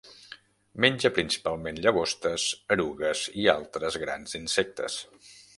[0.85, 4.99] Menja principalment llagostes, erugues i altres grans insectes.